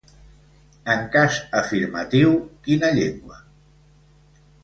En 0.93 1.03
cas 1.15 1.35
afirmatiu, 1.59 2.33
quina 2.69 2.91
llengua? 2.97 3.39